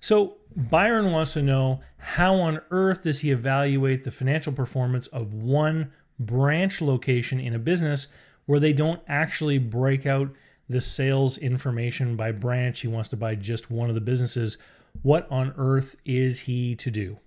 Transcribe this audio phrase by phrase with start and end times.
[0.00, 5.34] So Byron wants to know how on earth does he evaluate the financial performance of
[5.34, 8.08] one branch location in a business
[8.46, 10.30] where they don't actually break out
[10.68, 12.80] the sales information by branch.
[12.80, 14.58] He wants to buy just one of the businesses.
[15.02, 17.18] What on earth is he to do?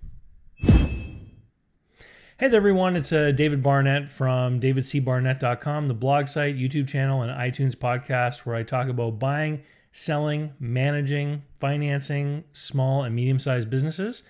[2.42, 2.96] Hey there, everyone.
[2.96, 8.56] It's uh, David Barnett from davidcbarnett.com, the blog site, YouTube channel, and iTunes podcast where
[8.56, 9.62] I talk about buying,
[9.92, 14.22] selling, managing, financing small and medium sized businesses.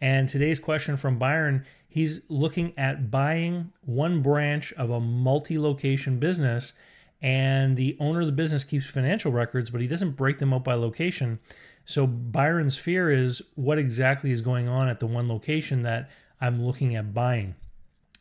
[0.00, 6.18] And today's question from Byron he's looking at buying one branch of a multi location
[6.18, 6.72] business.
[7.20, 10.64] And the owner of the business keeps financial records, but he doesn't break them up
[10.64, 11.38] by location.
[11.84, 16.08] So Byron's fear is what exactly is going on at the one location that
[16.40, 17.56] I'm looking at buying.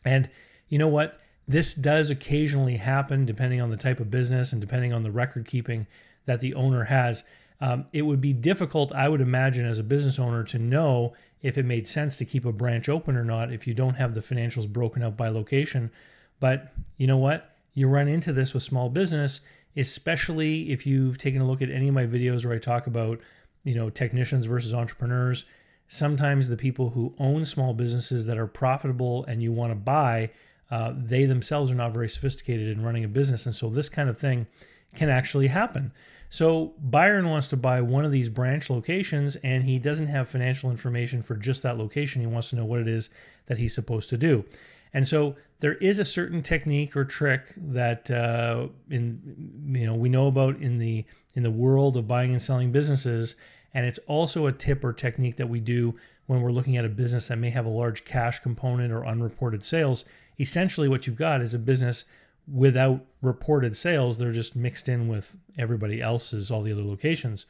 [0.04, 0.30] And
[0.68, 1.20] you know what?
[1.48, 5.48] This does occasionally happen depending on the type of business and depending on the record
[5.48, 5.88] keeping
[6.26, 7.24] that the owner has.
[7.62, 11.58] Um, it would be difficult, I would imagine, as a business owner to know if
[11.58, 14.22] it made sense to keep a branch open or not if you don't have the
[14.22, 15.92] financials broken up by location.
[16.40, 17.56] But you know what?
[17.74, 19.42] You run into this with small business,
[19.76, 23.20] especially if you've taken a look at any of my videos where I talk about,
[23.64, 25.46] you know, technicians versus entrepreneurs.
[25.88, 30.32] Sometimes the people who own small businesses that are profitable and you want to buy,
[30.72, 33.46] uh, they themselves are not very sophisticated in running a business.
[33.46, 34.48] And so this kind of thing
[34.96, 35.92] can actually happen.
[36.30, 40.70] So Byron wants to buy one of these branch locations and he doesn't have financial
[40.70, 42.22] information for just that location.
[42.22, 43.10] He wants to know what it is
[43.48, 44.46] that he's supposed to do.
[44.94, 50.10] And so there is a certain technique or trick that uh, in you know we
[50.10, 53.36] know about in the in the world of buying and selling businesses,
[53.74, 55.96] and it's also a tip or technique that we do
[56.26, 59.64] when we're looking at a business that may have a large cash component or unreported
[59.64, 60.06] sales.
[60.40, 62.06] Essentially, what you've got is a business
[62.52, 64.18] without reported sales.
[64.18, 67.46] They're just mixed in with everybody else's, all the other locations.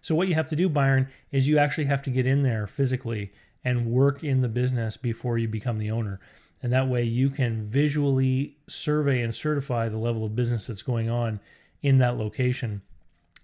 [0.00, 2.66] So, what you have to do, Byron, is you actually have to get in there
[2.66, 3.32] physically
[3.64, 6.20] and work in the business before you become the owner.
[6.62, 11.10] And that way you can visually survey and certify the level of business that's going
[11.10, 11.40] on
[11.82, 12.82] in that location.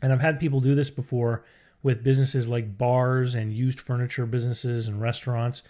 [0.02, 1.44] And I've had people do this before
[1.82, 5.62] with businesses like bars and used furniture businesses and restaurants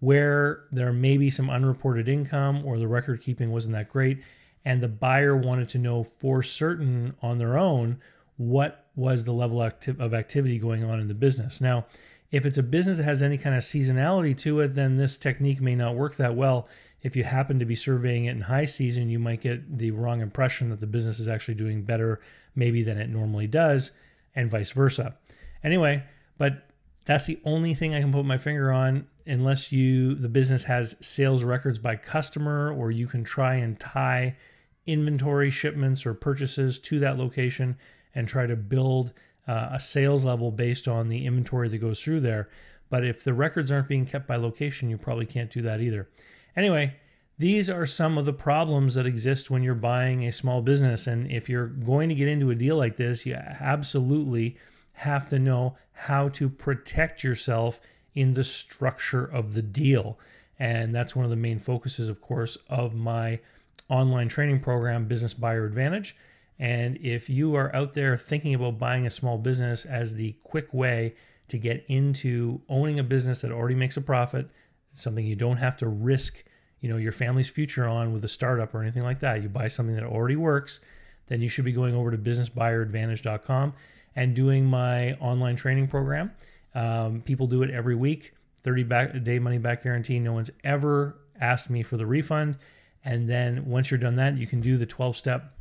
[0.00, 4.22] where there may be some unreported income or the record keeping wasn't that great
[4.66, 8.00] and the buyer wanted to know for certain on their own
[8.36, 11.60] what was the level of activity going on in the business.
[11.60, 11.86] Now,
[12.32, 15.60] if it's a business that has any kind of seasonality to it, then this technique
[15.60, 16.66] may not work that well.
[17.00, 20.20] If you happen to be surveying it in high season, you might get the wrong
[20.20, 22.20] impression that the business is actually doing better,
[22.56, 23.92] maybe than it normally does,
[24.34, 25.14] and vice versa.
[25.62, 26.02] Anyway,
[26.38, 26.68] but
[27.04, 30.96] that's the only thing I can put my finger on unless you the business has
[31.00, 34.36] sales records by customer or you can try and tie
[34.86, 37.76] inventory shipments or purchases to that location
[38.14, 39.12] and try to build
[39.48, 42.48] uh, a sales level based on the inventory that goes through there.
[42.88, 46.08] But if the records aren't being kept by location, you probably can't do that either.
[46.56, 46.96] Anyway,
[47.38, 51.06] these are some of the problems that exist when you're buying a small business.
[51.06, 54.56] And if you're going to get into a deal like this, you absolutely
[54.94, 57.80] have to know how to protect yourself
[58.14, 60.18] in the structure of the deal.
[60.58, 63.40] And that's one of the main focuses, of course, of my
[63.88, 66.16] online training program, Business Buyer Advantage.
[66.58, 70.72] And if you are out there thinking about buying a small business as the quick
[70.72, 71.14] way
[71.48, 74.48] to get into owning a business that already makes a profit,
[74.94, 76.44] something you don't have to risk,
[76.80, 79.42] you know, your family's future on with a startup or anything like that.
[79.42, 80.80] You buy something that already works,
[81.26, 83.74] then you should be going over to businessbuyeradvantage.com
[84.14, 86.32] and doing my online training program.
[86.74, 88.32] Um, people do it every week,
[88.62, 90.18] 30 back, day money back guarantee.
[90.18, 92.56] No one's ever asked me for the refund.
[93.06, 95.54] And then once you're done that, you can do the 12 step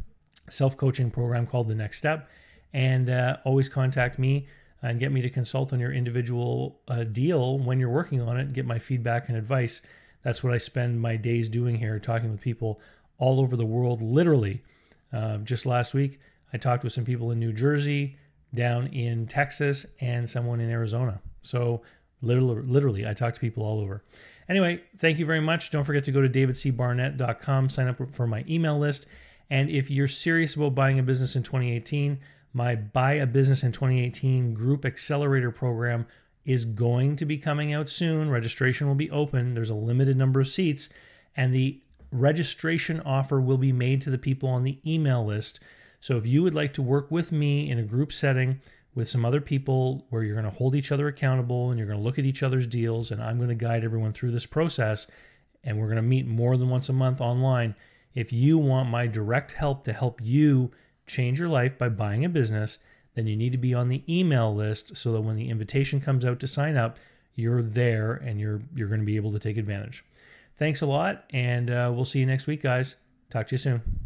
[0.49, 2.27] self coaching program called The Next Step.
[2.73, 4.47] And uh, always contact me
[4.81, 8.51] and get me to consult on your individual uh, deal when you're working on it,
[8.51, 9.83] get my feedback and advice.
[10.23, 12.81] That's what I spend my days doing here, talking with people
[13.19, 14.63] all over the world, literally.
[15.13, 16.19] Uh, just last week,
[16.51, 18.17] I talked with some people in New Jersey,
[18.53, 21.21] down in Texas, and someone in Arizona.
[21.43, 21.83] So,
[22.21, 24.03] literally, literally I talk to people all over.
[24.47, 25.71] Anyway, thank you very much.
[25.71, 29.05] Don't forget to go to davidcbarnett.com, sign up for my email list.
[29.49, 32.19] And if you're serious about buying a business in 2018,
[32.53, 36.05] my Buy a Business in 2018 Group Accelerator program
[36.45, 38.29] is going to be coming out soon.
[38.29, 39.55] Registration will be open.
[39.55, 40.89] There's a limited number of seats,
[41.35, 41.81] and the
[42.11, 45.59] registration offer will be made to the people on the email list.
[45.99, 48.61] So if you would like to work with me in a group setting,
[48.95, 51.99] with some other people where you're going to hold each other accountable and you're going
[51.99, 55.05] to look at each other's deals and I'm going to guide everyone through this process
[55.63, 57.75] and we're going to meet more than once a month online.
[58.13, 60.71] If you want my direct help to help you
[61.05, 62.79] change your life by buying a business,
[63.15, 66.23] then you need to be on the email list so that when the invitation comes
[66.23, 66.97] out to sign up,
[67.33, 70.05] you're there and you're you're going to be able to take advantage.
[70.57, 72.95] Thanks a lot, and uh, we'll see you next week, guys.
[73.29, 74.04] Talk to you soon.